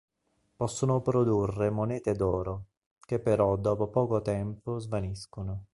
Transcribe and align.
Possono 0.55 0.99
produrre 1.01 1.69
monete 1.69 2.15
d'oro 2.15 2.63
che 3.05 3.19
però 3.19 3.55
dopo 3.55 3.89
poco 3.89 4.19
tempo 4.23 4.79
svaniscono. 4.79 5.65